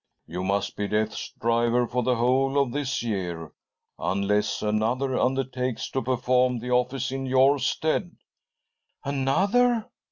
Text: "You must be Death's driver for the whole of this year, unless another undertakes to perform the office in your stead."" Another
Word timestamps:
"You 0.25 0.43
must 0.43 0.75
be 0.77 0.87
Death's 0.87 1.29
driver 1.39 1.85
for 1.85 2.01
the 2.01 2.15
whole 2.15 2.57
of 2.59 2.71
this 2.71 3.03
year, 3.03 3.51
unless 3.99 4.63
another 4.63 5.15
undertakes 5.15 5.91
to 5.91 6.01
perform 6.01 6.57
the 6.57 6.71
office 6.71 7.11
in 7.11 7.27
your 7.27 7.59
stead."" 7.59 8.17
Another 9.05 9.91